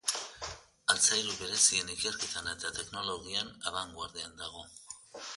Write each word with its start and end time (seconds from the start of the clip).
Altzairu 0.93 1.33
berezien 1.41 1.91
ikerketan 1.95 2.49
eta 2.53 2.71
teknologian 2.77 3.51
abangoardian 3.73 4.33
dago. 4.41 4.65